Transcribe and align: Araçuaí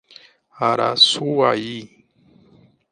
Araçuaí 0.67 1.77